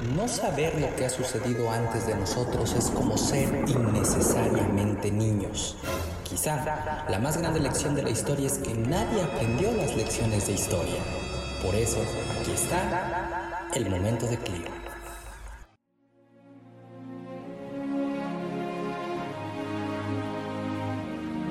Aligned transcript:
No 0.00 0.28
saber 0.28 0.80
lo 0.80 0.96
que 0.96 1.04
ha 1.04 1.10
sucedido 1.10 1.70
antes 1.70 2.06
de 2.06 2.14
nosotros 2.14 2.72
es 2.72 2.88
como 2.88 3.18
ser 3.18 3.68
innecesariamente 3.68 5.10
niños. 5.10 5.76
Quizá 6.24 7.04
la 7.06 7.18
más 7.18 7.36
grande 7.36 7.60
lección 7.60 7.94
de 7.94 8.02
la 8.04 8.08
historia 8.08 8.46
es 8.46 8.56
que 8.56 8.72
nadie 8.72 9.22
aprendió 9.22 9.70
las 9.72 9.94
lecciones 9.94 10.46
de 10.46 10.54
historia. 10.54 11.02
Por 11.62 11.74
eso, 11.74 11.98
aquí 12.40 12.50
está 12.50 13.68
el 13.74 13.90
momento 13.90 14.26
de 14.26 14.38
Clear. 14.38 14.70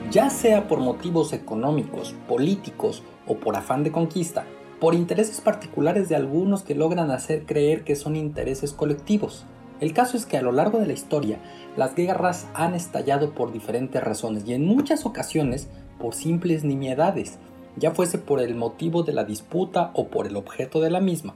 Ya 0.10 0.32
sea 0.32 0.68
por 0.68 0.80
motivos 0.80 1.34
económicos, 1.34 2.16
políticos 2.28 3.04
o 3.28 3.36
por 3.36 3.56
afán 3.56 3.84
de 3.84 3.92
conquista, 3.92 4.48
por 4.80 4.96
intereses 4.96 5.42
particulares 5.42 6.10
de 6.10 6.16
algunos 6.16 6.64
que 6.64 6.76
logran 6.76 7.12
hacer 7.12 7.46
creer 7.46 7.84
que 7.84 7.96
son 7.96 8.16
intereses 8.16 8.74
colectivos. 8.74 9.46
El 9.80 9.94
caso 9.94 10.18
es 10.18 10.26
que 10.26 10.38
a 10.38 10.42
lo 10.42 10.52
largo 10.52 10.80
de 10.80 10.88
la 10.88 10.94
historia, 10.94 11.40
las 11.78 11.96
guerras 11.96 12.48
han 12.54 12.76
estallado 12.76 13.32
por 13.32 13.52
diferentes 13.52 14.04
razones 14.04 14.44
y 14.46 14.54
en 14.54 14.66
muchas 14.66 15.06
ocasiones 15.06 15.70
por 16.00 16.16
simples 16.16 16.64
nimiedades, 16.64 17.40
ya 17.78 17.92
fuese 17.92 18.18
por 18.18 18.42
el 18.42 18.56
motivo 18.56 19.04
de 19.04 19.14
la 19.14 19.24
disputa 19.24 19.92
o 19.94 20.08
por 20.08 20.28
el 20.28 20.36
objeto 20.36 20.82
de 20.82 20.90
la 20.90 21.00
misma. 21.00 21.36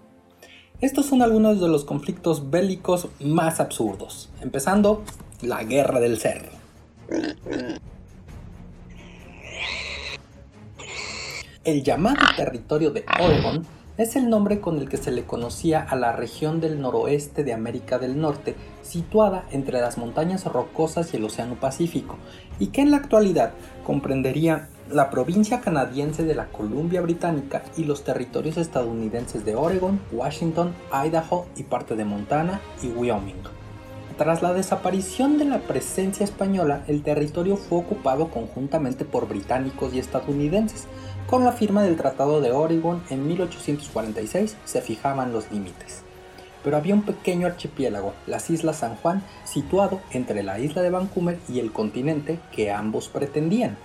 Estos 0.81 1.05
son 1.05 1.21
algunos 1.21 1.61
de 1.61 1.69
los 1.69 1.85
conflictos 1.85 2.49
bélicos 2.49 3.07
más 3.21 3.59
absurdos, 3.59 4.29
empezando 4.41 5.03
la 5.41 5.63
Guerra 5.63 5.99
del 5.99 6.17
Cerro. 6.17 6.49
El 11.65 11.81
llamado 11.81 12.19
territorio 12.35 12.91
de 12.91 13.05
Oregon 13.21 13.65
es 13.95 14.17
el 14.17 14.29
nombre 14.29 14.59
con 14.59 14.79
el 14.79 14.89
que 14.89 14.97
se 14.97 15.11
le 15.11 15.23
conocía 15.23 15.79
a 15.79 15.95
la 15.95 16.11
región 16.11 16.59
del 16.59 16.81
noroeste 16.81 17.45
de 17.45 17.53
América 17.53 17.99
del 17.99 18.19
Norte, 18.19 18.55
situada 18.81 19.45
entre 19.49 19.79
las 19.79 19.97
montañas 19.97 20.43
rocosas 20.43 21.13
y 21.13 21.17
el 21.17 21.23
Océano 21.23 21.55
Pacífico, 21.55 22.17
y 22.59 22.67
que 22.67 22.81
en 22.81 22.91
la 22.91 22.97
actualidad 22.97 23.53
comprendería 23.85 24.67
la 24.91 25.09
provincia 25.09 25.61
canadiense 25.61 26.25
de 26.25 26.35
la 26.35 26.47
Columbia 26.47 26.99
Británica 26.99 27.63
y 27.77 27.85
los 27.85 28.03
territorios 28.03 28.57
estadounidenses 28.57 29.45
de 29.45 29.55
Oregon, 29.55 30.01
Washington, 30.11 30.73
Idaho 30.91 31.45
y 31.55 31.63
parte 31.63 31.95
de 31.95 32.03
Montana 32.03 32.59
y 32.81 32.87
Wyoming. 32.87 33.41
Tras 34.17 34.43
la 34.43 34.53
desaparición 34.53 35.39
de 35.39 35.45
la 35.45 35.59
presencia 35.59 36.23
española, 36.23 36.83
el 36.87 37.01
territorio 37.01 37.57
fue 37.57 37.79
ocupado 37.79 38.29
conjuntamente 38.29 39.05
por 39.05 39.27
británicos 39.27 39.91
y 39.93 39.99
estadounidenses, 39.99 40.85
con 41.27 41.43
la 41.43 41.51
firma 41.51 41.83
del 41.83 41.95
Tratado 41.95 42.41
de 42.41 42.51
Oregon 42.51 43.01
en 43.09 43.27
1846 43.27 44.57
se 44.65 44.81
fijaban 44.81 45.33
los 45.33 45.51
límites. 45.51 46.03
Pero 46.63 46.77
había 46.77 46.93
un 46.93 47.03
pequeño 47.03 47.47
archipiélago, 47.47 48.13
las 48.27 48.49
Islas 48.49 48.77
San 48.77 48.95
Juan, 48.95 49.23
situado 49.43 49.99
entre 50.11 50.43
la 50.43 50.59
isla 50.59 50.81
de 50.81 50.89
Vancouver 50.89 51.39
y 51.49 51.59
el 51.59 51.71
continente 51.71 52.39
que 52.51 52.71
ambos 52.71 53.09
pretendían. 53.09 53.77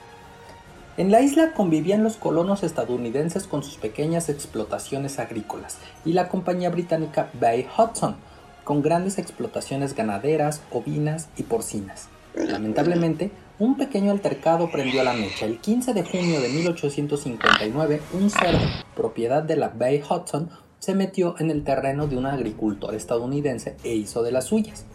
En 0.97 1.12
la 1.12 1.20
isla 1.20 1.53
convivían 1.55 2.03
los 2.03 2.16
colonos 2.16 2.64
estadounidenses 2.64 3.47
con 3.47 3.62
sus 3.62 3.77
pequeñas 3.77 4.28
explotaciones 4.28 5.19
agrícolas 5.19 5.78
y 6.05 6.12
la 6.12 6.28
compañía 6.28 6.70
británica 6.70 7.31
Bay 7.41 7.66
Hudson, 7.77 8.16
con 8.64 8.83
grandes 8.83 9.19
explotaciones 9.19 9.94
ganaderas, 9.94 10.61
ovinas 10.70 11.28
y 11.36 11.44
porcinas. 11.44 12.09
Lamentablemente, 12.34 13.31
un 13.59 13.77
pequeño 13.77 14.12
altercado 14.12 14.70
prendió 14.70 15.03
la 15.03 15.12
mecha. 15.12 15.47
El 15.47 15.59
15 15.59 15.92
de 15.92 16.05
junio 16.05 16.41
de 16.41 16.48
1859, 16.48 18.00
un 18.12 18.31
cerdo, 18.31 18.61
propiedad 18.95 19.42
de 19.42 19.56
la 19.56 19.69
Bay 19.69 20.03
Hudson, 20.03 20.50
se 20.78 20.95
metió 20.95 21.34
en 21.39 21.50
el 21.50 21.65
terreno 21.65 22.06
de 22.06 22.17
un 22.17 22.27
agricultor 22.27 22.95
estadounidense 22.95 23.77
e 23.83 23.95
hizo 23.95 24.23
de 24.23 24.33
las 24.33 24.45
suyas. 24.45 24.87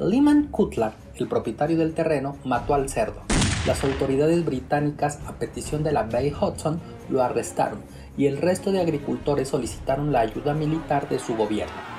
Lyman 0.00 0.48
Cutler, 0.48 0.92
el 1.16 1.28
propietario 1.28 1.76
del 1.76 1.92
terreno, 1.92 2.38
mató 2.44 2.74
al 2.74 2.88
cerdo. 2.88 3.20
Las 3.66 3.84
autoridades 3.84 4.44
británicas, 4.44 5.20
a 5.26 5.34
petición 5.34 5.82
de 5.82 5.92
la 5.92 6.04
Bay 6.04 6.32
Hudson, 6.32 6.80
lo 7.10 7.22
arrestaron 7.22 7.82
y 8.16 8.26
el 8.26 8.38
resto 8.38 8.72
de 8.72 8.80
agricultores 8.80 9.48
solicitaron 9.48 10.12
la 10.12 10.20
ayuda 10.20 10.54
militar 10.54 11.08
de 11.08 11.18
su 11.18 11.36
gobierno. 11.36 11.93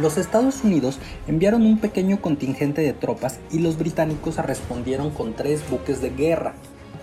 Los 0.00 0.18
Estados 0.18 0.62
Unidos 0.62 0.98
enviaron 1.26 1.64
un 1.64 1.78
pequeño 1.78 2.20
contingente 2.20 2.82
de 2.82 2.92
tropas 2.92 3.40
y 3.50 3.60
los 3.60 3.78
británicos 3.78 4.36
respondieron 4.36 5.10
con 5.10 5.32
tres 5.32 5.62
buques 5.70 6.02
de 6.02 6.10
guerra. 6.10 6.54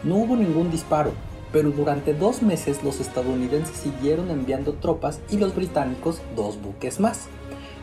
No 0.04 0.18
hubo 0.18 0.36
ningún 0.36 0.70
disparo, 0.70 1.12
pero 1.52 1.72
durante 1.72 2.14
dos 2.14 2.44
meses 2.44 2.84
los 2.84 3.00
estadounidenses 3.00 3.78
siguieron 3.78 4.30
enviando 4.30 4.74
tropas 4.74 5.22
y 5.32 5.38
los 5.38 5.56
británicos 5.56 6.22
dos 6.36 6.62
buques 6.62 7.00
más. 7.00 7.30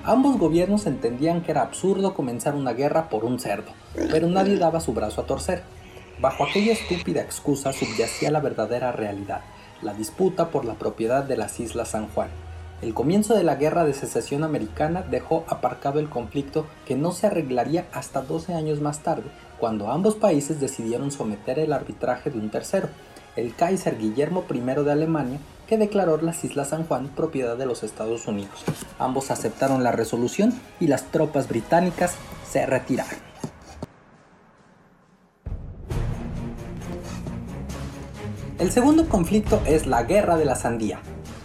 Ambos 0.04 0.38
gobiernos 0.38 0.86
entendían 0.86 1.42
que 1.42 1.50
era 1.50 1.62
absurdo 1.62 2.14
comenzar 2.14 2.54
una 2.54 2.72
guerra 2.72 3.08
por 3.08 3.24
un 3.24 3.40
cerdo, 3.40 3.72
pero 4.12 4.28
nadie 4.28 4.58
daba 4.58 4.80
su 4.80 4.92
brazo 4.92 5.22
a 5.22 5.26
torcer. 5.26 5.64
Bajo 6.20 6.44
aquella 6.44 6.72
estúpida 6.72 7.20
excusa 7.20 7.72
subyacía 7.72 8.30
la 8.30 8.40
verdadera 8.40 8.92
realidad, 8.92 9.40
la 9.82 9.92
disputa 9.92 10.50
por 10.50 10.64
la 10.64 10.74
propiedad 10.74 11.24
de 11.24 11.36
las 11.36 11.58
Islas 11.58 11.88
San 11.88 12.06
Juan. 12.08 12.28
El 12.82 12.94
comienzo 12.94 13.34
de 13.34 13.44
la 13.44 13.56
Guerra 13.56 13.84
de 13.84 13.92
Secesión 13.92 14.42
Americana 14.42 15.02
dejó 15.02 15.44
aparcado 15.48 16.00
el 16.00 16.08
conflicto 16.08 16.64
que 16.86 16.96
no 16.96 17.12
se 17.12 17.26
arreglaría 17.26 17.86
hasta 17.92 18.22
12 18.22 18.54
años 18.54 18.80
más 18.80 19.00
tarde, 19.00 19.30
cuando 19.58 19.90
ambos 19.90 20.14
países 20.14 20.60
decidieron 20.60 21.10
someter 21.10 21.58
el 21.58 21.74
arbitraje 21.74 22.30
de 22.30 22.38
un 22.38 22.48
tercero, 22.48 22.88
el 23.36 23.54
Kaiser 23.54 23.98
Guillermo 23.98 24.44
I 24.50 24.60
de 24.82 24.92
Alemania, 24.92 25.38
que 25.66 25.76
declaró 25.76 26.16
las 26.22 26.42
Islas 26.42 26.70
San 26.70 26.86
Juan 26.86 27.08
propiedad 27.08 27.58
de 27.58 27.66
los 27.66 27.82
Estados 27.82 28.26
Unidos. 28.26 28.64
Ambos 28.98 29.30
aceptaron 29.30 29.82
la 29.82 29.92
resolución 29.92 30.58
y 30.80 30.86
las 30.86 31.04
tropas 31.04 31.48
británicas 31.48 32.14
se 32.50 32.64
retiraron. 32.64 33.18
El 38.58 38.70
segundo 38.70 39.06
conflicto 39.06 39.60
es 39.66 39.86
la 39.86 40.02
Guerra 40.02 40.36
de 40.36 40.44
la 40.44 40.54
Sandía, 40.54 41.00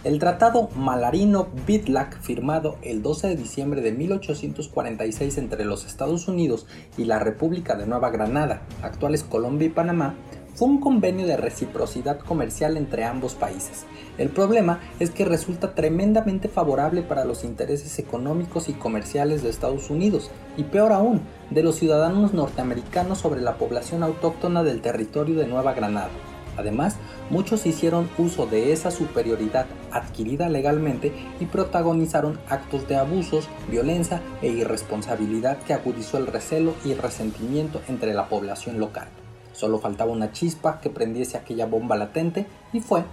el 0.06 0.20
Tratado 0.20 0.68
Malarino-Bitlack, 0.76 2.20
firmado 2.20 2.76
el 2.82 3.02
12 3.02 3.26
de 3.26 3.34
diciembre 3.34 3.80
de 3.80 3.90
1846 3.90 5.36
entre 5.36 5.64
los 5.64 5.84
Estados 5.84 6.28
Unidos 6.28 6.68
y 6.96 7.06
la 7.06 7.18
República 7.18 7.74
de 7.74 7.88
Nueva 7.88 8.10
Granada, 8.10 8.62
actuales 8.82 9.24
Colombia 9.24 9.66
y 9.66 9.70
Panamá, 9.70 10.14
fue 10.54 10.68
un 10.68 10.78
convenio 10.78 11.26
de 11.26 11.36
reciprocidad 11.36 12.20
comercial 12.20 12.76
entre 12.76 13.02
ambos 13.02 13.34
países. 13.34 13.84
El 14.16 14.28
problema 14.28 14.78
es 15.00 15.10
que 15.10 15.24
resulta 15.24 15.74
tremendamente 15.74 16.46
favorable 16.48 17.02
para 17.02 17.24
los 17.24 17.42
intereses 17.42 17.98
económicos 17.98 18.68
y 18.68 18.74
comerciales 18.74 19.42
de 19.42 19.50
Estados 19.50 19.90
Unidos, 19.90 20.30
y 20.56 20.62
peor 20.62 20.92
aún, 20.92 21.22
de 21.50 21.64
los 21.64 21.74
ciudadanos 21.74 22.32
norteamericanos 22.32 23.18
sobre 23.18 23.40
la 23.40 23.58
población 23.58 24.04
autóctona 24.04 24.62
del 24.62 24.82
territorio 24.82 25.34
de 25.34 25.48
Nueva 25.48 25.72
Granada. 25.72 26.10
Además, 26.56 26.96
muchos 27.30 27.66
hicieron 27.66 28.08
uso 28.18 28.46
de 28.46 28.72
esa 28.72 28.90
superioridad 28.90 29.66
adquirida 29.92 30.48
legalmente 30.48 31.12
y 31.40 31.46
protagonizaron 31.46 32.38
actos 32.48 32.88
de 32.88 32.96
abusos, 32.96 33.48
violencia 33.70 34.22
e 34.42 34.48
irresponsabilidad 34.48 35.58
que 35.58 35.74
agudizó 35.74 36.18
el 36.18 36.26
recelo 36.26 36.74
y 36.84 36.94
resentimiento 36.94 37.80
entre 37.88 38.14
la 38.14 38.28
población 38.28 38.80
local. 38.80 39.08
Solo 39.52 39.78
faltaba 39.78 40.12
una 40.12 40.32
chispa 40.32 40.80
que 40.80 40.90
prendiese 40.90 41.36
aquella 41.38 41.66
bomba 41.66 41.96
latente 41.96 42.46
y 42.72 42.80
fue 42.80 43.04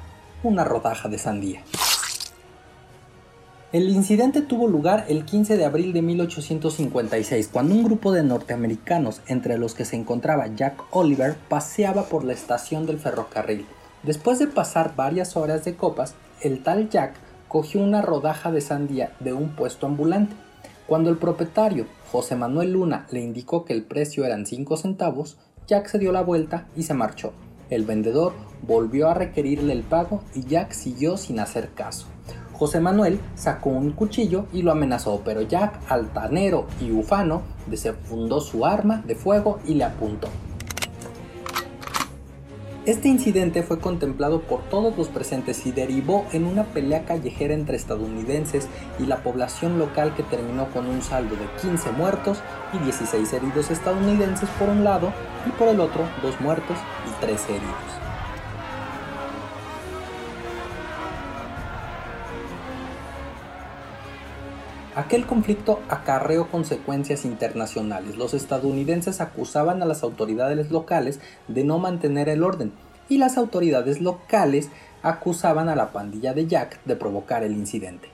una 0.44 0.64
rodaja 0.64 1.08
de 1.08 1.18
sandía. 1.18 1.62
El 3.74 3.90
incidente 3.90 4.44
tuvo 4.44 4.68
lugar 4.68 5.06
el 5.08 5.26
15 5.26 5.58
de 5.58 5.66
abril 5.66 5.94
de 5.94 6.04
1856, 6.04 7.50
cuando 7.52 7.74
un 7.74 7.84
grupo 7.84 8.12
de 8.12 8.22
norteamericanos, 8.22 9.22
entre 9.26 9.58
los 9.58 9.74
que 9.74 9.84
se 9.84 9.96
encontraba 9.96 10.46
Jack 10.56 10.84
Oliver, 10.92 11.36
paseaba 11.50 12.04
por 12.04 12.24
la 12.24 12.34
estación 12.34 12.86
del 12.86 13.00
ferrocarril. 13.00 13.66
Después 14.04 14.38
de 14.38 14.46
pasar 14.46 14.96
varias 14.96 15.36
horas 15.36 15.66
de 15.66 15.76
copas, 15.76 16.14
el 16.42 16.62
tal 16.62 16.92
Jack 16.92 17.16
cogió 17.48 17.82
una 17.82 18.04
rodaja 18.04 18.52
de 18.52 18.62
sandía 18.62 19.14
de 19.20 19.34
un 19.34 19.56
puesto 19.56 19.88
ambulante. 19.88 20.36
Cuando 20.86 21.10
el 21.10 21.18
propietario, 21.18 21.88
José 22.12 22.36
Manuel 22.36 22.74
Luna, 22.74 23.08
le 23.10 23.22
indicó 23.22 23.66
que 23.66 23.74
el 23.74 23.82
precio 23.82 24.24
eran 24.24 24.46
5 24.46 24.78
centavos, 24.78 25.38
Jack 25.66 25.88
se 25.88 25.98
dio 25.98 26.12
la 26.12 26.22
vuelta 26.22 26.68
y 26.76 26.84
se 26.84 26.94
marchó. 26.94 27.34
El 27.72 27.86
vendedor 27.86 28.34
volvió 28.62 29.10
a 29.10 29.16
requerirle 29.16 29.74
el 29.74 29.82
pago 29.82 30.22
y 30.36 30.44
Jack 30.44 30.74
siguió 30.74 31.18
sin 31.18 31.40
hacer 31.40 31.70
caso. 31.74 32.13
José 32.54 32.80
Manuel 32.80 33.20
sacó 33.36 33.70
un 33.70 33.92
cuchillo 33.92 34.46
y 34.54 34.62
lo 34.62 34.72
amenazó, 34.72 35.22
pero 35.26 35.42
Jack, 35.42 35.80
altanero 35.90 36.68
y 36.80 36.92
ufano, 36.92 37.42
desenfundó 37.68 38.40
su 38.40 38.66
arma 38.66 39.04
de 39.06 39.16
fuego 39.16 39.60
y 39.66 39.74
le 39.74 39.84
apuntó. 39.84 40.30
Este 42.86 43.08
incidente 43.08 43.64
fue 43.64 43.80
contemplado 43.80 44.42
por 44.42 44.62
todos 44.64 44.98
los 44.98 45.08
presentes 45.08 45.66
y 45.66 45.72
derivó 45.72 46.26
en 46.34 46.46
una 46.46 46.66
pelea 46.66 47.06
callejera 47.06 47.54
entre 47.54 47.78
estadounidenses 47.78 48.68
y 49.00 49.06
la 49.06 49.24
población 49.24 49.80
local 49.80 50.14
que 50.16 50.24
terminó 50.24 50.70
con 50.72 50.88
un 50.88 51.02
saldo 51.02 51.36
de 51.38 51.46
15 51.62 51.92
muertos 51.94 52.40
y 52.74 52.80
16 52.80 53.32
heridos 53.32 53.72
estadounidenses 53.72 54.50
por 54.60 54.68
un 54.68 54.84
lado 54.84 55.14
y 55.48 55.52
por 55.52 55.70
el 55.70 55.80
otro 55.80 56.04
2 56.24 56.42
muertos 56.42 56.76
y 57.08 57.26
3 57.26 57.42
heridos. 57.50 58.13
Aquel 64.96 65.26
conflicto 65.26 65.80
acarreó 65.90 66.50
consecuencias 66.50 67.26
internacionales. 67.26 68.16
Los 68.16 68.36
estadounidenses 68.36 69.22
acusaban 69.22 69.82
a 69.82 69.86
las 69.86 70.04
autoridades 70.04 70.70
locales 70.70 71.20
de 71.48 71.64
no 71.64 71.80
mantener 71.80 72.30
el 72.30 72.44
orden 72.44 72.74
y 73.10 73.18
las 73.18 73.38
autoridades 73.38 74.02
locales 74.02 74.70
acusaban 75.02 75.68
a 75.68 75.76
la 75.76 75.92
pandilla 75.92 76.36
de 76.36 76.46
Jack 76.46 76.84
de 76.86 76.96
provocar 76.96 77.44
el 77.44 77.54
incidente. 77.54 78.10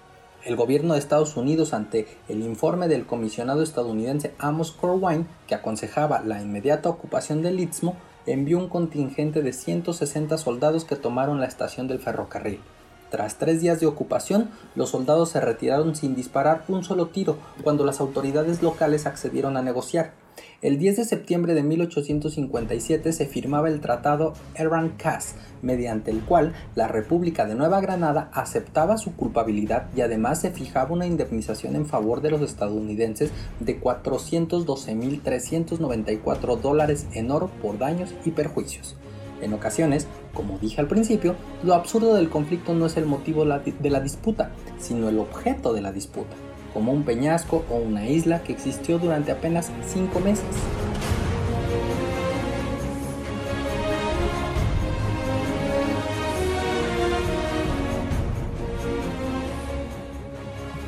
El 0.45 0.55
gobierno 0.55 0.93
de 0.93 0.99
Estados 0.99 1.35
Unidos, 1.35 1.73
ante 1.73 2.07
el 2.29 2.41
informe 2.43 2.87
del 2.87 3.05
comisionado 3.05 3.61
estadounidense 3.61 4.33
Amos 4.39 4.71
Corwin, 4.71 5.27
que 5.47 5.55
aconsejaba 5.55 6.21
la 6.21 6.41
inmediata 6.41 6.87
ocupación 6.87 7.41
del 7.41 7.59
Istmo, 7.59 7.97
envió 8.25 8.57
un 8.57 8.69
contingente 8.69 9.41
de 9.41 9.51
160 9.51 10.37
soldados 10.37 10.85
que 10.85 10.95
tomaron 10.95 11.41
la 11.41 11.47
estación 11.47 11.89
del 11.89 11.99
ferrocarril. 11.99 12.61
Tras 13.09 13.37
tres 13.37 13.61
días 13.61 13.79
de 13.79 13.87
ocupación, 13.87 14.49
los 14.75 14.91
soldados 14.91 15.29
se 15.29 15.41
retiraron 15.41 15.95
sin 15.95 16.15
disparar 16.15 16.63
un 16.67 16.83
solo 16.83 17.07
tiro 17.07 17.37
cuando 17.63 17.85
las 17.85 17.99
autoridades 17.99 18.61
locales 18.61 19.07
accedieron 19.07 19.57
a 19.57 19.63
negociar. 19.63 20.13
El 20.61 20.77
10 20.77 20.97
de 20.97 21.05
septiembre 21.05 21.53
de 21.53 21.63
1857 21.63 23.13
se 23.13 23.25
firmaba 23.25 23.69
el 23.69 23.79
Tratado 23.79 24.33
Eran 24.55 24.89
Cass, 24.89 25.35
mediante 25.61 26.11
el 26.11 26.19
cual 26.21 26.53
la 26.75 26.89
República 26.89 27.45
de 27.45 27.55
Nueva 27.55 27.81
Granada 27.81 28.29
aceptaba 28.33 28.97
su 28.97 29.15
culpabilidad 29.15 29.87
y 29.95 30.01
además 30.01 30.41
se 30.41 30.51
fijaba 30.51 30.91
una 30.91 31.07
indemnización 31.07 31.75
en 31.75 31.85
favor 31.85 32.19
de 32.21 32.31
los 32.31 32.41
estadounidenses 32.41 33.31
de 33.59 33.79
412.394 33.81 36.59
dólares 36.59 37.07
en 37.13 37.31
oro 37.31 37.49
por 37.61 37.77
daños 37.77 38.13
y 38.25 38.31
perjuicios. 38.31 38.98
En 39.41 39.53
ocasiones, 39.53 40.07
como 40.33 40.57
dije 40.59 40.81
al 40.81 40.87
principio, 40.87 41.35
lo 41.63 41.73
absurdo 41.73 42.13
del 42.15 42.29
conflicto 42.29 42.73
no 42.73 42.85
es 42.85 42.97
el 42.97 43.05
motivo 43.05 43.45
de 43.45 43.89
la 43.89 43.99
disputa, 43.99 44.51
sino 44.79 45.09
el 45.09 45.19
objeto 45.19 45.73
de 45.73 45.81
la 45.81 45.91
disputa, 45.91 46.35
como 46.73 46.91
un 46.91 47.03
peñasco 47.03 47.63
o 47.69 47.75
una 47.75 48.07
isla 48.07 48.43
que 48.43 48.53
existió 48.53 48.99
durante 48.99 49.31
apenas 49.31 49.71
cinco 49.87 50.19
meses. 50.19 50.45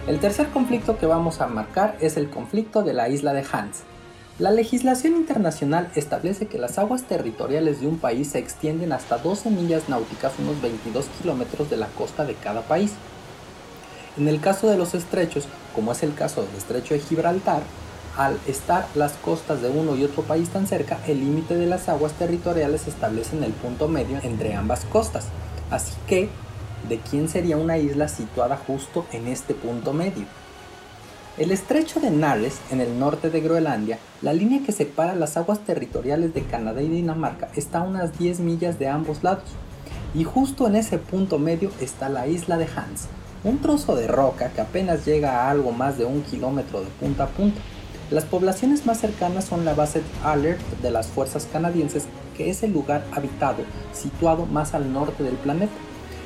El 0.08 0.20
tercer 0.20 0.50
conflicto 0.50 0.98
que 0.98 1.06
vamos 1.06 1.40
a 1.40 1.48
marcar 1.48 1.96
es 2.02 2.18
el 2.18 2.30
conflicto 2.30 2.84
de 2.84 2.94
la 2.94 3.08
isla 3.08 3.32
de 3.32 3.46
Hans, 3.50 3.84
la 4.42 4.50
legislación 4.50 5.18
internacional 5.18 5.92
establece 5.94 6.48
que 6.48 6.58
las 6.58 6.80
aguas 6.80 7.04
territoriales 7.04 7.80
de 7.80 7.86
un 7.86 8.00
país 8.00 8.30
se 8.30 8.40
extienden 8.40 8.92
hasta 8.92 9.20
12 9.20 9.52
millas 9.52 9.88
náuticas, 9.88 10.34
unos 10.40 10.60
22 10.64 11.06
kilómetros 11.22 11.70
de 11.70 11.78
la 11.78 11.86
costa 11.86 12.26
de 12.26 12.34
cada 12.34 12.64
país. 12.64 12.94
En 14.18 14.28
el 14.28 14.42
caso 14.42 14.68
de 14.68 14.78
los 14.78 14.96
estrechos, 14.96 15.48
como 15.76 15.92
es 15.92 16.02
el 16.02 16.16
caso 16.16 16.42
del 16.42 16.56
estrecho 16.56 16.96
de 16.96 17.02
Gibraltar, 17.02 17.62
al 18.18 18.40
estar 18.48 18.88
las 18.96 19.12
costas 19.12 19.62
de 19.62 19.70
uno 19.70 19.96
y 19.96 20.04
otro 20.06 20.24
país 20.24 20.50
tan 20.50 20.66
cerca, 20.66 20.98
el 21.06 21.20
límite 21.20 21.54
de 21.54 21.68
las 21.68 21.88
aguas 21.88 22.14
territoriales 22.14 22.88
establece 22.88 23.38
en 23.38 23.44
el 23.44 23.52
punto 23.52 23.88
medio 23.88 24.18
entre 24.24 24.56
ambas 24.56 24.86
costas. 24.86 25.26
Así 25.70 25.94
que, 26.08 26.30
¿de 26.90 26.98
quién 26.98 27.30
sería 27.30 27.58
una 27.58 27.78
isla 27.78 28.08
situada 28.08 28.58
justo 28.58 29.06
en 29.12 29.28
este 29.28 29.54
punto 29.54 29.94
medio? 29.94 30.26
El 31.38 31.52
estrecho 31.52 32.02
de 32.02 32.12
Nares, 32.12 32.60
en 32.72 32.82
el 32.82 33.00
norte 33.00 33.30
de 33.30 33.40
Groenlandia, 33.40 34.00
la 34.22 34.34
línea 34.34 34.64
que 34.66 34.74
separa 34.74 35.16
las 35.16 35.38
aguas 35.38 35.60
territoriales 35.60 36.34
de 36.34 36.44
Canadá 36.44 36.82
y 36.82 36.90
Dinamarca, 36.90 37.48
está 37.56 37.80
a 37.80 37.84
unas 37.84 38.20
10 38.20 38.42
millas 38.42 38.78
de 38.80 38.90
ambos 38.90 39.24
lados. 39.24 39.46
Y 40.14 40.26
justo 40.26 40.68
en 40.68 40.76
ese 40.76 40.98
punto 40.98 41.40
medio 41.40 41.72
está 41.80 42.10
la 42.10 42.28
isla 42.28 42.58
de 42.58 42.66
Hans, 42.76 43.08
un 43.46 43.60
trozo 43.60 43.96
de 43.96 44.08
roca 44.08 44.50
que 44.50 44.60
apenas 44.60 45.06
llega 45.06 45.44
a 45.44 45.50
algo 45.50 45.72
más 45.72 45.98
de 45.98 46.04
un 46.04 46.22
kilómetro 46.22 46.82
de 46.82 46.88
punta 47.00 47.24
a 47.24 47.28
punta. 47.28 47.62
Las 48.10 48.26
poblaciones 48.26 48.86
más 48.86 49.00
cercanas 49.00 49.46
son 49.46 49.64
la 49.64 49.74
base 49.74 50.02
Alert 50.26 50.60
de 50.82 50.92
las 50.92 51.08
fuerzas 51.08 51.48
canadienses, 51.50 52.08
que 52.36 52.50
es 52.50 52.62
el 52.62 52.74
lugar 52.74 53.06
habitado 53.14 53.64
situado 53.94 54.46
más 54.48 54.74
al 54.74 54.92
norte 54.92 55.24
del 55.24 55.36
planeta, 55.36 55.72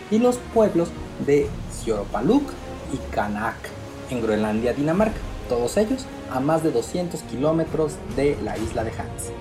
y 0.09 0.17
los 0.17 0.37
pueblos 0.55 0.89
de 1.27 1.47
Sioropaluk 1.71 2.49
y 2.91 2.97
Kanak 3.13 3.74
en 4.09 4.21
Groenlandia, 4.21 4.73
Dinamarca, 4.73 5.17
todos 5.49 5.77
ellos 5.77 6.05
a 6.31 6.39
más 6.39 6.63
de 6.63 6.71
200 6.71 7.21
kilómetros 7.23 7.93
de 8.15 8.37
la 8.43 8.57
isla 8.57 8.83
de 8.83 8.91
Hans. 8.91 9.31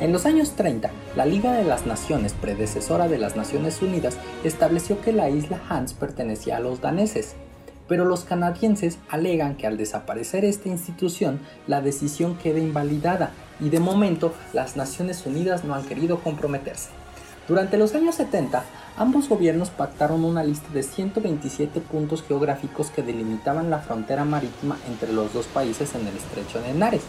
En 0.00 0.12
los 0.12 0.26
años 0.26 0.52
30, 0.56 0.90
la 1.14 1.26
Liga 1.26 1.52
de 1.52 1.64
las 1.64 1.86
Naciones, 1.86 2.32
predecesora 2.32 3.08
de 3.08 3.18
las 3.18 3.36
Naciones 3.36 3.80
Unidas, 3.82 4.16
estableció 4.42 5.00
que 5.00 5.12
la 5.12 5.30
isla 5.30 5.60
Hans 5.68 5.92
pertenecía 5.92 6.56
a 6.56 6.60
los 6.60 6.80
daneses, 6.80 7.36
pero 7.86 8.04
los 8.04 8.24
canadienses 8.24 8.98
alegan 9.08 9.56
que 9.56 9.66
al 9.66 9.76
desaparecer 9.76 10.44
esta 10.44 10.68
institución, 10.68 11.40
la 11.66 11.80
decisión 11.82 12.36
queda 12.36 12.58
invalidada 12.58 13.30
y 13.60 13.68
de 13.68 13.80
momento 13.80 14.32
las 14.52 14.76
Naciones 14.76 15.24
Unidas 15.26 15.62
no 15.64 15.74
han 15.74 15.84
querido 15.84 16.20
comprometerse. 16.20 16.88
Durante 17.48 17.76
los 17.76 17.94
años 17.94 18.14
70, 18.14 18.64
ambos 18.96 19.28
gobiernos 19.28 19.70
pactaron 19.70 20.24
una 20.24 20.44
lista 20.44 20.68
de 20.72 20.84
127 20.84 21.80
puntos 21.80 22.22
geográficos 22.22 22.90
que 22.90 23.02
delimitaban 23.02 23.68
la 23.68 23.80
frontera 23.80 24.24
marítima 24.24 24.76
entre 24.88 25.12
los 25.12 25.32
dos 25.32 25.46
países 25.46 25.94
en 25.96 26.06
el 26.06 26.16
estrecho 26.16 26.60
de 26.60 26.70
Henares, 26.70 27.02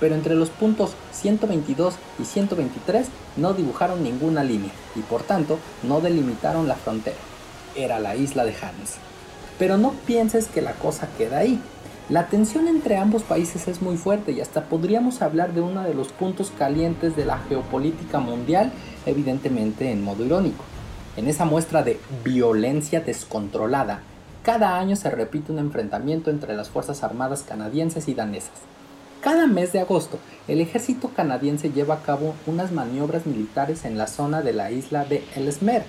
pero 0.00 0.14
entre 0.14 0.34
los 0.34 0.48
puntos 0.48 0.92
122 1.12 1.94
y 2.18 2.24
123 2.24 3.08
no 3.36 3.52
dibujaron 3.52 4.02
ninguna 4.02 4.44
línea 4.44 4.72
y 4.94 5.00
por 5.00 5.22
tanto 5.22 5.58
no 5.82 6.00
delimitaron 6.00 6.68
la 6.68 6.76
frontera. 6.76 7.16
Era 7.74 7.98
la 7.98 8.16
isla 8.16 8.44
de 8.44 8.52
Hans. 8.52 8.96
Pero 9.58 9.76
no 9.76 9.92
pienses 10.06 10.48
que 10.48 10.62
la 10.62 10.72
cosa 10.72 11.08
queda 11.18 11.38
ahí. 11.38 11.60
La 12.08 12.28
tensión 12.28 12.68
entre 12.68 12.96
ambos 12.96 13.24
países 13.24 13.66
es 13.68 13.82
muy 13.82 13.96
fuerte 13.96 14.32
y 14.32 14.40
hasta 14.40 14.64
podríamos 14.64 15.22
hablar 15.22 15.52
de 15.52 15.60
uno 15.60 15.82
de 15.82 15.92
los 15.92 16.08
puntos 16.08 16.52
calientes 16.56 17.16
de 17.16 17.24
la 17.24 17.38
geopolítica 17.38 18.20
mundial, 18.20 18.72
evidentemente 19.06 19.90
en 19.90 20.04
modo 20.04 20.24
irónico. 20.24 20.64
En 21.16 21.28
esa 21.28 21.44
muestra 21.44 21.82
de 21.82 21.98
violencia 22.22 23.00
descontrolada, 23.00 24.00
cada 24.42 24.78
año 24.78 24.94
se 24.96 25.10
repite 25.10 25.50
un 25.50 25.58
enfrentamiento 25.58 26.30
entre 26.30 26.54
las 26.54 26.68
Fuerzas 26.68 27.02
Armadas 27.02 27.42
canadienses 27.42 28.06
y 28.08 28.14
danesas. 28.14 28.52
Cada 29.20 29.46
mes 29.46 29.72
de 29.72 29.80
agosto, 29.80 30.18
el 30.46 30.60
ejército 30.60 31.10
canadiense 31.16 31.72
lleva 31.72 31.94
a 31.94 32.02
cabo 32.02 32.34
unas 32.46 32.70
maniobras 32.70 33.26
militares 33.26 33.84
en 33.84 33.98
la 33.98 34.06
zona 34.06 34.42
de 34.42 34.52
la 34.52 34.70
isla 34.70 35.04
de 35.04 35.24
Ellesmere. 35.34 35.84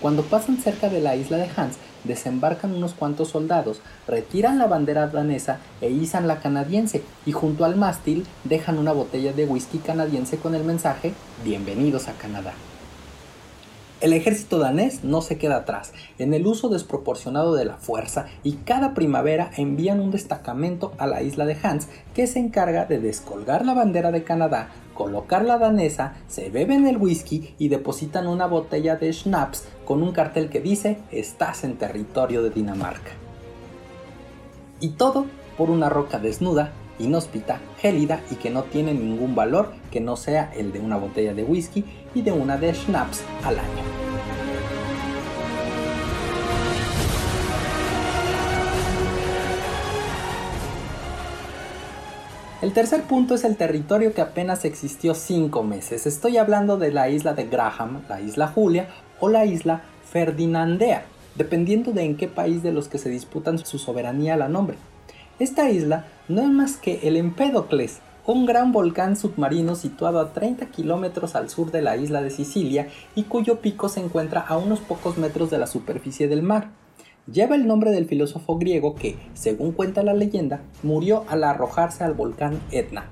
Cuando 0.00 0.22
pasan 0.22 0.58
cerca 0.58 0.88
de 0.88 1.00
la 1.00 1.16
isla 1.16 1.38
de 1.38 1.48
Hans, 1.56 1.78
desembarcan 2.04 2.74
unos 2.74 2.94
cuantos 2.94 3.28
soldados, 3.28 3.80
retiran 4.06 4.58
la 4.58 4.66
bandera 4.66 5.06
danesa 5.06 5.58
e 5.80 5.90
izan 5.90 6.28
la 6.28 6.40
canadiense 6.40 7.02
y 7.26 7.32
junto 7.32 7.64
al 7.64 7.76
mástil 7.76 8.26
dejan 8.44 8.78
una 8.78 8.92
botella 8.92 9.32
de 9.32 9.46
whisky 9.46 9.78
canadiense 9.78 10.38
con 10.38 10.54
el 10.54 10.64
mensaje 10.64 11.12
Bienvenidos 11.44 12.08
a 12.08 12.12
Canadá. 12.12 12.52
El 14.00 14.14
ejército 14.14 14.58
danés 14.58 15.04
no 15.04 15.20
se 15.20 15.36
queda 15.36 15.56
atrás 15.56 15.92
en 16.18 16.32
el 16.32 16.46
uso 16.46 16.70
desproporcionado 16.70 17.54
de 17.54 17.66
la 17.66 17.76
fuerza 17.76 18.28
y 18.42 18.52
cada 18.52 18.94
primavera 18.94 19.50
envían 19.58 20.00
un 20.00 20.10
destacamento 20.10 20.94
a 20.96 21.06
la 21.06 21.20
isla 21.20 21.44
de 21.44 21.58
Hans 21.62 21.86
que 22.14 22.26
se 22.26 22.38
encarga 22.38 22.86
de 22.86 22.98
descolgar 22.98 23.66
la 23.66 23.74
bandera 23.74 24.10
de 24.10 24.24
Canadá, 24.24 24.70
colocar 25.00 25.46
la 25.46 25.56
danesa, 25.56 26.12
se 26.28 26.50
beben 26.50 26.86
el 26.86 26.98
whisky 26.98 27.54
y 27.56 27.68
depositan 27.68 28.26
una 28.26 28.44
botella 28.44 28.96
de 28.96 29.10
schnapps 29.10 29.66
con 29.86 30.02
un 30.02 30.12
cartel 30.12 30.50
que 30.50 30.60
dice 30.60 30.98
estás 31.10 31.64
en 31.64 31.78
territorio 31.78 32.42
de 32.42 32.50
Dinamarca. 32.50 33.12
Y 34.78 34.90
todo 34.90 35.24
por 35.56 35.70
una 35.70 35.88
roca 35.88 36.18
desnuda, 36.18 36.72
inhóspita, 36.98 37.62
gélida 37.78 38.20
y 38.30 38.34
que 38.34 38.50
no 38.50 38.64
tiene 38.64 38.92
ningún 38.92 39.34
valor 39.34 39.72
que 39.90 40.02
no 40.02 40.18
sea 40.18 40.52
el 40.54 40.70
de 40.70 40.80
una 40.80 40.98
botella 40.98 41.32
de 41.32 41.44
whisky 41.44 41.82
y 42.14 42.20
de 42.20 42.32
una 42.32 42.58
de 42.58 42.74
schnapps 42.74 43.22
al 43.42 43.58
año. 43.58 44.09
El 52.62 52.74
tercer 52.74 53.04
punto 53.04 53.34
es 53.34 53.44
el 53.44 53.56
territorio 53.56 54.12
que 54.12 54.20
apenas 54.20 54.66
existió 54.66 55.14
cinco 55.14 55.62
meses. 55.62 56.06
Estoy 56.06 56.36
hablando 56.36 56.76
de 56.76 56.92
la 56.92 57.08
isla 57.08 57.32
de 57.32 57.46
Graham, 57.46 58.02
la 58.06 58.20
isla 58.20 58.48
Julia 58.48 58.88
o 59.18 59.30
la 59.30 59.46
isla 59.46 59.80
Ferdinandea, 60.12 61.06
dependiendo 61.36 61.92
de 61.92 62.02
en 62.02 62.18
qué 62.18 62.28
país 62.28 62.62
de 62.62 62.72
los 62.72 62.88
que 62.88 62.98
se 62.98 63.08
disputan 63.08 63.58
su 63.58 63.78
soberanía 63.78 64.36
la 64.36 64.48
nombre. 64.48 64.76
Esta 65.38 65.70
isla 65.70 66.04
no 66.28 66.42
es 66.42 66.48
más 66.48 66.76
que 66.76 67.00
el 67.08 67.16
Empédocles 67.16 68.00
un 68.26 68.44
gran 68.44 68.72
volcán 68.72 69.16
submarino 69.16 69.74
situado 69.74 70.20
a 70.20 70.34
30 70.34 70.66
kilómetros 70.66 71.36
al 71.36 71.48
sur 71.48 71.70
de 71.70 71.80
la 71.80 71.96
isla 71.96 72.20
de 72.20 72.28
Sicilia 72.28 72.88
y 73.14 73.22
cuyo 73.22 73.60
pico 73.60 73.88
se 73.88 74.00
encuentra 74.00 74.42
a 74.42 74.58
unos 74.58 74.80
pocos 74.80 75.16
metros 75.16 75.50
de 75.50 75.56
la 75.56 75.66
superficie 75.66 76.28
del 76.28 76.42
mar. 76.42 76.68
Lleva 77.32 77.54
el 77.54 77.68
nombre 77.68 77.92
del 77.92 78.06
filósofo 78.06 78.58
griego 78.58 78.96
que, 78.96 79.16
según 79.34 79.70
cuenta 79.70 80.02
la 80.02 80.14
leyenda, 80.14 80.62
murió 80.82 81.24
al 81.28 81.44
arrojarse 81.44 82.02
al 82.02 82.14
volcán 82.14 82.58
Etna. 82.72 83.04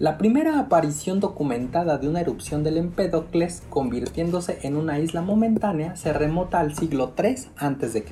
La 0.00 0.18
primera 0.18 0.58
aparición 0.58 1.20
documentada 1.20 1.96
de 1.98 2.08
una 2.08 2.20
erupción 2.20 2.64
del 2.64 2.78
Empédocles 2.78 3.62
convirtiéndose 3.70 4.58
en 4.62 4.76
una 4.76 4.98
isla 4.98 5.22
momentánea 5.22 5.94
se 5.94 6.12
remota 6.12 6.58
al 6.58 6.74
siglo 6.74 7.12
III 7.16 7.36
a.C. 7.58 8.04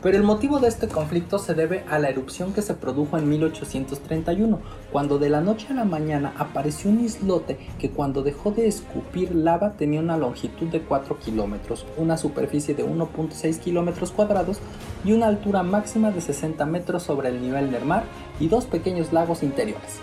Pero 0.00 0.16
el 0.16 0.22
motivo 0.22 0.60
de 0.60 0.68
este 0.68 0.86
conflicto 0.86 1.40
se 1.40 1.54
debe 1.54 1.84
a 1.90 1.98
la 1.98 2.08
erupción 2.08 2.52
que 2.52 2.62
se 2.62 2.74
produjo 2.74 3.18
en 3.18 3.28
1831, 3.28 4.60
cuando 4.92 5.18
de 5.18 5.28
la 5.28 5.40
noche 5.40 5.66
a 5.70 5.74
la 5.74 5.84
mañana 5.84 6.34
apareció 6.38 6.88
un 6.88 7.00
islote 7.00 7.58
que 7.80 7.90
cuando 7.90 8.22
dejó 8.22 8.52
de 8.52 8.68
escupir 8.68 9.34
lava 9.34 9.72
tenía 9.72 9.98
una 9.98 10.16
longitud 10.16 10.68
de 10.68 10.82
4 10.82 11.18
kilómetros, 11.18 11.84
una 11.96 12.16
superficie 12.16 12.76
de 12.76 12.86
1.6 12.86 13.58
kilómetros 13.58 14.12
cuadrados 14.12 14.60
y 15.04 15.12
una 15.12 15.26
altura 15.26 15.64
máxima 15.64 16.12
de 16.12 16.20
60 16.20 16.64
metros 16.66 17.02
sobre 17.02 17.30
el 17.30 17.42
nivel 17.42 17.72
del 17.72 17.84
mar 17.84 18.04
y 18.38 18.46
dos 18.46 18.66
pequeños 18.66 19.12
lagos 19.12 19.42
interiores. 19.42 19.98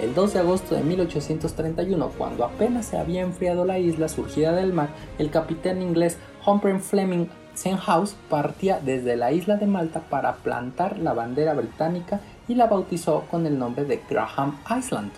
El 0.00 0.14
2 0.14 0.32
de 0.32 0.38
agosto 0.38 0.74
de 0.76 0.82
1831, 0.82 2.12
cuando 2.16 2.44
apenas 2.44 2.86
se 2.86 2.96
había 2.96 3.20
enfriado 3.20 3.64
la 3.64 3.78
isla 3.80 4.08
surgida 4.08 4.52
del 4.52 4.72
mar, 4.72 4.90
el 5.18 5.30
capitán 5.30 5.82
inglés 5.82 6.16
Humphrey 6.46 6.78
Fleming 6.78 7.26
Senhouse 7.54 8.14
partía 8.28 8.80
desde 8.80 9.16
la 9.16 9.32
isla 9.32 9.56
de 9.56 9.66
Malta 9.66 10.00
para 10.08 10.36
plantar 10.36 10.98
la 10.98 11.12
bandera 11.12 11.54
británica 11.54 12.20
y 12.48 12.54
la 12.54 12.66
bautizó 12.66 13.24
con 13.30 13.46
el 13.46 13.58
nombre 13.58 13.84
de 13.84 14.02
Graham 14.08 14.58
Island. 14.78 15.10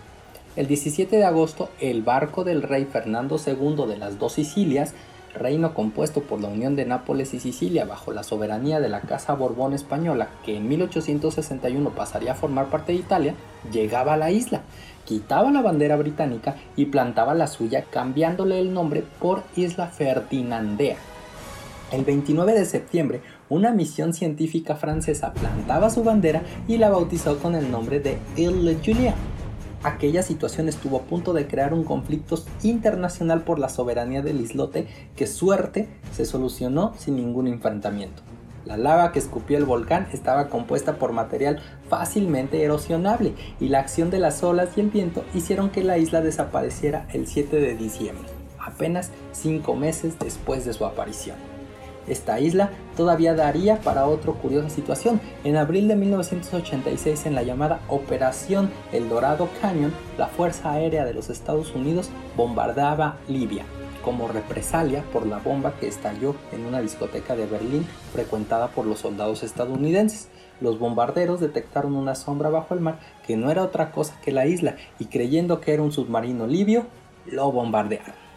El 0.55 0.67
17 0.67 1.17
de 1.17 1.25
agosto, 1.25 1.71
el 1.81 2.03
barco 2.03 2.45
del 2.45 2.63
rey 2.63 2.85
Fernando 2.85 3.39
II 3.45 3.87
de 3.87 3.97
las 3.97 4.19
dos 4.19 4.35
Sicilias, 4.35 4.93
reino 5.35 5.73
compuesto 5.73 6.23
por 6.23 6.41
la 6.41 6.49
unión 6.49 6.77
de 6.77 6.85
Nápoles 6.85 7.33
y 7.33 7.41
Sicilia 7.41 7.85
bajo 7.87 8.13
la 8.13 8.23
soberanía 8.23 8.81
de 8.81 8.89
la 8.89 9.01
Casa 9.01 9.35
Borbón 9.35 9.73
española, 9.73 10.29
que 10.45 10.57
en 10.57 10.69
1861 10.69 11.91
pasaría 11.91 12.33
a 12.33 12.35
formar 12.35 12.67
parte 12.67 12.93
de 12.93 12.99
Italia, 12.99 13.35
llegaba 13.73 14.15
a 14.15 14.19
la 14.19 14.31
isla, 14.31 14.61
quitaba 15.07 15.51
la 15.51 15.63
bandera 15.63 15.97
británica 15.97 16.57
y 16.77 16.87
plantaba 16.87 17.35
la 17.35 17.47
suya 17.47 17.85
cambiándole 17.91 18.61
el 18.61 18.75
nombre 18.75 19.05
por 19.21 19.43
Isla 19.57 19.87
Ferdinandea. 19.87 20.97
El 21.93 22.07
29 22.07 22.55
de 22.55 22.65
septiembre, 22.65 23.21
una 23.51 23.71
misión 23.71 24.15
científica 24.15 24.77
francesa 24.77 25.35
plantaba 25.35 25.91
su 25.91 26.03
bandera 26.03 26.43
y 26.67 26.79
la 26.79 26.89
bautizó 26.89 27.39
con 27.39 27.55
el 27.55 27.71
nombre 27.71 28.01
de 28.01 28.19
Ile 28.35 28.79
Julien. 28.83 29.13
Aquella 29.83 30.23
situación 30.23 30.71
estuvo 30.71 30.97
a 30.97 31.03
punto 31.03 31.35
de 31.35 31.47
crear 31.47 31.75
un 31.75 31.85
conflicto 31.85 32.43
internacional 32.63 33.43
por 33.43 33.59
la 33.59 33.69
soberanía 33.69 34.23
del 34.23 34.41
islote 34.41 34.87
que 35.17 35.27
suerte 35.27 35.91
se 36.13 36.25
solucionó 36.25 36.95
sin 36.97 37.17
ningún 37.17 37.47
enfrentamiento. 37.47 38.23
La 38.65 38.79
lava 38.79 39.13
que 39.13 39.19
escupió 39.19 39.59
el 39.59 39.67
volcán 39.67 40.09
estaba 40.15 40.49
compuesta 40.49 40.97
por 40.97 41.13
material 41.13 41.61
fácilmente 41.91 42.63
erosionable 42.63 43.35
y 43.61 43.69
la 43.69 43.81
acción 43.81 44.09
de 44.09 44.19
las 44.19 44.43
olas 44.43 44.71
y 44.77 44.81
el 44.81 44.89
viento 44.89 45.25
hicieron 45.35 45.69
que 45.69 45.85
la 45.85 45.99
isla 45.99 46.23
desapareciera 46.23 47.07
el 47.13 47.27
7 47.27 47.55
de 47.61 47.77
diciembre, 47.77 48.31
apenas 48.59 49.11
cinco 49.33 49.75
meses 49.75 50.19
después 50.19 50.65
de 50.65 50.73
su 50.73 50.87
aparición. 50.87 51.52
Esta 52.07 52.41
isla 52.41 52.71
todavía 52.97 53.35
daría 53.35 53.81
para 53.81 54.07
otra 54.07 54.33
curiosa 54.33 54.69
situación. 54.71 55.21
En 55.45 55.57
abril 55.57 55.89
de 55.89 55.97
1986, 55.97 57.27
en 57.27 57.35
la 57.35 57.43
llamada 57.43 57.81
Operación 57.89 58.71
El 58.93 59.09
Dorado 59.09 59.49
Canyon, 59.61 59.93
la 60.19 60.27
Fuerza 60.27 60.73
Aérea 60.73 61.05
de 61.05 61.15
los 61.15 61.31
Estados 61.31 61.75
Unidos 61.75 62.11
bombardeaba 62.37 63.17
Libia 63.29 63.65
como 64.05 64.29
represalia 64.29 65.05
por 65.13 65.27
la 65.27 65.39
bomba 65.39 65.75
que 65.79 65.87
estalló 65.87 66.35
en 66.53 66.67
una 66.67 66.81
discoteca 66.81 67.37
de 67.37 67.47
Berlín 67.47 67.87
frecuentada 68.13 68.69
por 68.69 68.85
los 68.87 68.99
soldados 68.99 69.43
estadounidenses. 69.43 70.29
Los 70.61 70.79
bombarderos 70.79 71.41
detectaron 71.41 71.95
una 71.95 72.15
sombra 72.15 72.51
bajo 72.51 72.75
el 72.75 72.81
mar 72.81 72.99
que 73.27 73.37
no 73.37 73.51
era 73.51 73.63
otra 73.63 73.93
cosa 73.93 74.21
que 74.23 74.33
la 74.33 74.47
isla 74.47 74.77
y 74.99 75.07
creyendo 75.07 75.61
que 75.61 75.73
era 75.73 75.83
un 75.83 75.93
submarino 75.93 76.47
libio, 76.47 76.87
lo 77.27 77.51
bombardearon. 77.53 78.32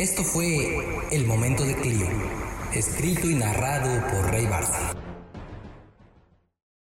Esto 0.00 0.24
fue 0.24 0.78
El 1.10 1.26
Momento 1.26 1.62
de 1.62 1.74
Clio, 1.74 2.06
escrito 2.72 3.28
y 3.28 3.34
narrado 3.34 4.00
por 4.08 4.30
Rey 4.30 4.46
Barça. 4.46 4.99